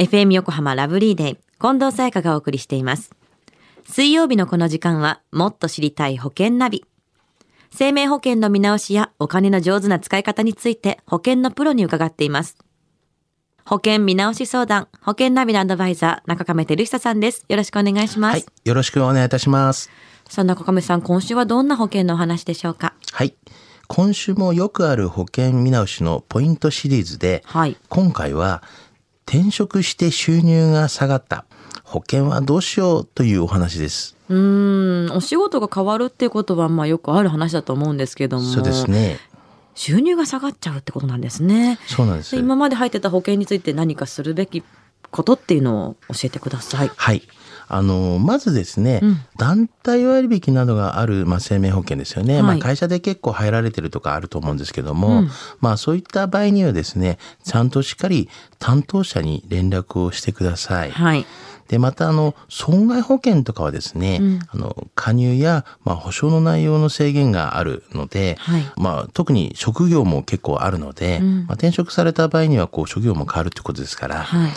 [0.00, 3.10] FM 横浜ラブリーデー、近藤沙耶香がお送りしています。
[3.84, 6.84] 水曜日のこの時間は、もっと知りたい保険ナビ。
[7.72, 12.56] 生命保険の見直しやお金の上手な使い方について保険のプロに伺っています。
[13.64, 17.44] 保険見直し相談、保険ナビのアドバイザー、中亀照久さんです。
[17.48, 18.34] よろしくお願いします。
[18.34, 18.44] はい。
[18.66, 19.90] よろしくお願いいたします。
[20.28, 22.94] さあ、中亀さん、今週はどんな保険のお話でしょうか？
[23.10, 23.34] はい。
[23.88, 27.76] 今週もよくある保険見直しのポイントシリーズで、はい。
[27.88, 28.62] 今回は
[29.28, 31.44] 転職して収入が下がった
[31.84, 34.16] 保険はどうしようというお話です。
[34.30, 38.42] うーん、お仕事が変わるってことは、まあよくある話だと思うんですけども。
[38.42, 39.18] そうですね。
[39.74, 41.78] 収入が下がっちゃうってことなんですね。
[41.86, 42.36] そうなんです。
[42.36, 44.62] 今まで入ってた保険について何かするべき
[45.10, 46.90] ことっていうのを教えてください。
[46.94, 47.22] はい。
[47.70, 52.34] あの、まずですね、うん団体割引などがある、まあ、生命保険ですよね。
[52.34, 55.30] はいまあ、会社で結構入られてるとかあると思うんですけども、うん
[55.60, 60.90] まあ、そういった場合にはですね、ちゃんとしっかり担当者に連絡をしてください。
[60.90, 61.26] はい。
[61.68, 74.50] で、また、あの、損害保険とかはですね、うんあの、加入や、まあ、保証の内容の制限があるので、はいまあ、特に職業も結構あるので、うんまあ、転職された場合には、こう、職業も変わるってことですから、はい。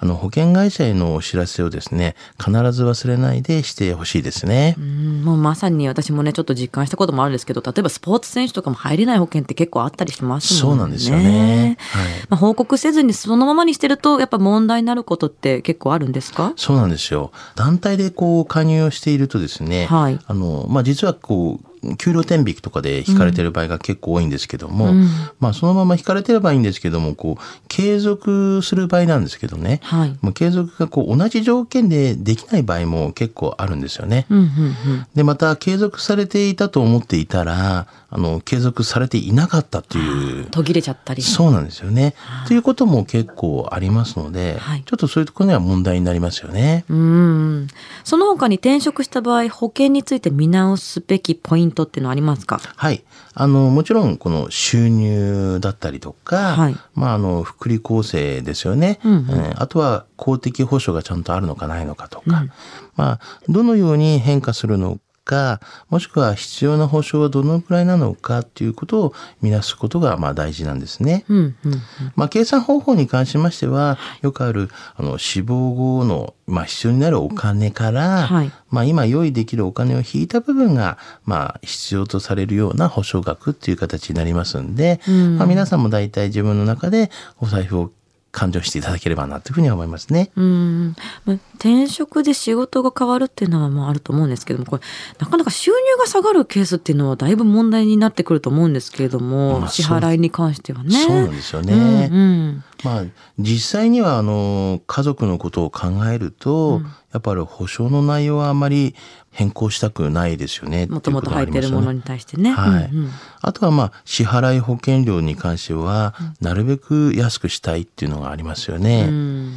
[0.00, 4.80] あの、保険会社へのお知らせをですね、必ず忘れないでしてほしいですねう。
[4.80, 10.76] ん、もうまさに私もね、ちょっと実感したこともあるんですけど、例えばスポーツ選手とかも入れない保険って結構あったりしますもんね。
[10.78, 11.76] そうなんですよね。
[11.80, 12.06] はい。
[12.28, 16.52] まあ、報告せずにそのままにしてると、やっぱ問題になることって結構あるんですか？
[16.56, 17.32] そうなんですよ。
[17.56, 21.67] 団体でこう加入をしているとですね、はいあの、まあ、実はこう、
[21.98, 25.08] 給料天引きとかで引かれてる場合が結構多いんですけども、うん
[25.40, 30.18] まあ、そのまま引かれてればいいんですけども、こう、継続する場合なんですけどね、はい。
[30.20, 34.26] もう継続がこう、同じ条件でできない場合も結構あるんですよね。
[34.30, 35.06] うん、うん、うん。
[35.14, 41.22] で、また、継続されていたと思っていたら、あの、継続されていなかったという、途切れちゃったり。
[41.22, 42.14] そうなんですよね。
[42.46, 46.86] ということも結構ありますので、はいちょっとそういうところには問題になりますよね。
[46.88, 47.66] うん。
[48.04, 52.60] その他に転職した場合、保険について見直すべきポイントっていうのはありますか？
[52.76, 53.04] はい。
[53.34, 58.98] あの、もちろん、この収入だったりとか、はいまあ、あの、福利厚生ですよね。
[59.04, 62.50] うんうんえーあとは、公的保障がちゃんとあるのかないのかとか、うん
[62.96, 64.98] まあ、どのように変化するの
[65.28, 71.26] か、もしくは必要な保障はどのくらいなのかっていうことを見なすことが、まあ、大事なんですね。
[71.28, 71.82] うん、うん、うん。
[72.16, 87.10] まあ、計算方法に関しましては、よくある、あの、死亡後の、まあ、必要になるお金から、はいまあ、今用意できるお金を引いた部分が、まあ、必要とされるような保証額っていう形になりますんで、うんまあ、皆さんも大体自分の中で
[87.40, 87.92] お財布を
[88.30, 90.30] 勘定していただければなというふうには思いますね。
[90.36, 90.94] うん。
[91.24, 94.82] まあ転職で仕事が変わるっていうのはまああると思うんですけども、これ、
[95.18, 100.90] なかなか収入が下がるケースっていうのはだいぶ問題になってくると思うんですけれども、まあ支払いに関してはね。
[100.90, 102.08] そうなんですよね。
[102.12, 103.04] うんうんまあ、
[103.38, 108.94] 実際には、あの、家族のことを考えると、やっぱり保証の内容はあまり
[109.30, 110.86] 変更したくないですよね。
[110.86, 112.52] もともと入ってるものに対してね。
[112.52, 113.10] はいうんうん
[113.40, 119.06] あとはまあ支払い保険料に関してはなるべく安くしたいっていうのがありますよね。
[119.08, 119.54] うん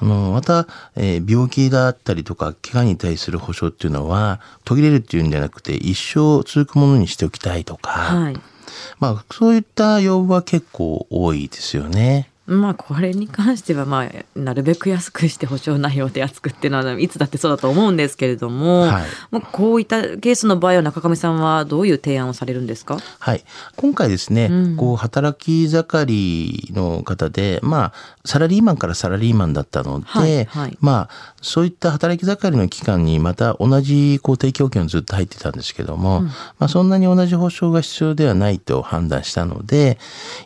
[0.00, 0.66] あのまた、
[0.96, 8.40] えー病気だったりとか怪我に対する保証っていうのは途切れるっていうんじゃなくて一生続くものにしておきたいとか、はい。
[8.98, 12.30] まあそういった要望は結構多いですよね。
[12.48, 19.06] まあこれに関してはまあなるべく安くして保証内容で安くっていうのはいつだってそうだと思うんですけれども、はい。
[19.30, 22.98] まあこういったケースの場合は中上さんはどういう提案をされるんですか？
[23.18, 23.44] はい。
[23.76, 24.76] 今回ですね、うん。
[24.76, 27.92] こう、働き盛りの方で、まあ、
[28.24, 30.78] サラリーマンからサラリーマンだったので、はいはい。
[30.80, 36.32] まあ、そういった働き盛りの期間にまた同じ、こう、定期保険をずっと入ってたんですけども、ま
[36.66, 39.98] あ、そんなに同じ保証が必要ではないと判断したので、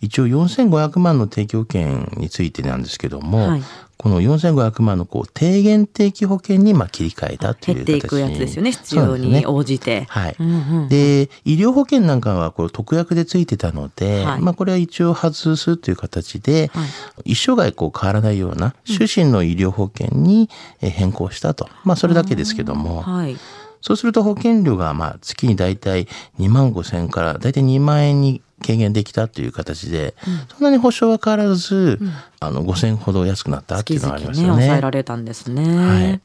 [0.00, 3.62] 一応4500万の定期保険についてなんですけども、はい
[4.00, 10.06] この4500万のこう低減定期保険にまあ切り替えたという形減っていくやつですよね必要に応じて。
[10.08, 10.36] はい。
[10.40, 20.48] うんうんで、医療保険なんかはこれ特約でついてたので、はいまあこれは一応外すという形で、はい一生涯こう変わらないような主診の医療保険に
[20.80, 21.68] えー変更したと。
[21.84, 23.36] まあそれだけですけども、はい。
[23.80, 26.06] そうすると保険料がまあ月にだいたい
[26.38, 30.14] 2万5千円からだいたい2万円に軽減できたという形で、
[30.54, 31.98] そんなに保証は変わらず、
[32.40, 34.52] あの5千円ほど安くなったっていうのがありますよね。
[34.52, 35.64] 抑えられたんですね。
[35.64, 36.20] はい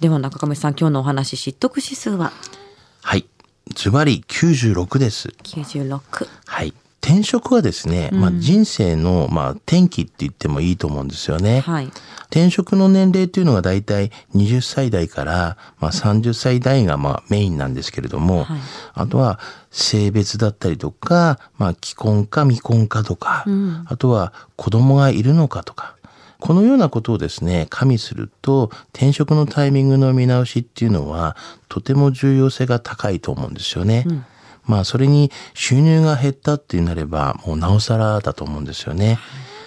[0.00, 2.32] では中上さん今日のお話知得指数は？
[3.02, 3.26] はい。
[3.74, 5.28] ズバリ96です。
[5.42, 6.28] 96。
[6.46, 6.72] はい。
[7.06, 11.60] 転職はですね、まあ人生の、まあ転機って言ってもいいと思うんですよね。
[11.60, 11.86] はい。
[12.30, 18.58] 転職の年齢というのが大体20歳代から、まあ、30歳代がまあメインなんですけれども、はい
[18.94, 19.38] あとは
[19.70, 25.94] 性別だったりとか、まあ、既婚か未婚かとか、うんあとは子供がいるのかとか、
[26.40, 31.36] このようなことをですね、加味すると、転職のタイミングの見直しっていうのは、
[31.68, 34.04] とても重要性が高いと思うんですよね。
[34.06, 34.24] うん、
[34.66, 39.18] まあ、それに収入が減ったってなれば、もうなおさらだと思うんですよね。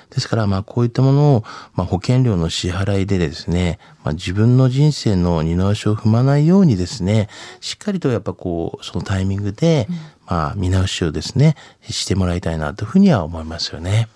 [0.10, 1.44] ですから、まあ、こういったものを、
[1.76, 7.30] まあ、保険料の支払いでですね、まあ、自分の人生の二の足を踏まないようにですね、
[7.62, 9.88] しっかりとやっぱこう、そのタイミングで、
[10.26, 11.56] まあ、見直しをですね、
[11.88, 14.08] してもらいたいなというふうには思いますよね。